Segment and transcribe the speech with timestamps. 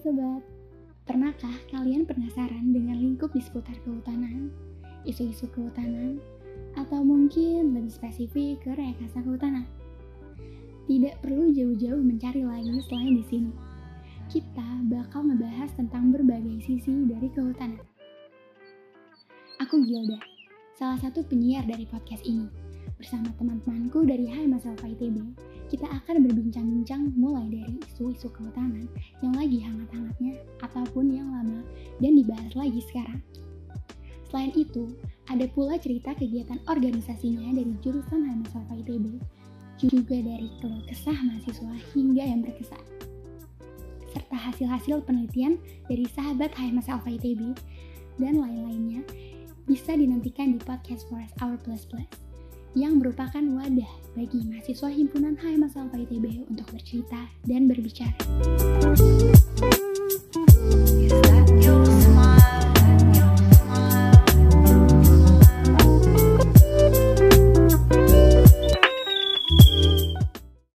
[0.00, 0.40] sobat,
[1.04, 4.48] pernahkah kalian penasaran dengan lingkup di seputar kehutanan,
[5.04, 6.16] isu-isu kehutanan,
[6.72, 9.68] atau mungkin lebih spesifik ke rekayasa kehutanan?
[10.88, 13.52] Tidak perlu jauh-jauh mencari lagi selain di sini.
[14.32, 17.84] Kita bakal ngebahas tentang berbagai sisi dari kehutanan.
[19.60, 20.16] Aku Gilda,
[20.80, 22.48] salah satu penyiar dari podcast ini.
[22.96, 25.20] Bersama teman-temanku dari Hai Mas Alfa ITB,
[25.74, 28.86] kita akan berbincang-bincang mulai dari isu-isu kehutanan
[29.18, 31.66] yang lagi hangat-hangatnya ataupun yang lama
[31.98, 33.18] dan dibahas lagi sekarang.
[34.30, 34.94] Selain itu,
[35.26, 39.18] ada pula cerita kegiatan organisasinya dari jurusan Alfa ITB
[39.82, 42.84] juga dari keluh kesah mahasiswa hingga yang berkesan.
[44.14, 45.58] Serta hasil-hasil penelitian
[45.90, 47.50] dari sahabat HMS Alpha ITB
[48.22, 49.02] dan lain-lainnya
[49.66, 52.33] bisa dinantikan di podcast Forest Hour Plus Plus
[52.74, 58.18] yang merupakan wadah bagi mahasiswa himpunan HMS Alpha ITB untuk bercerita dan berbicara.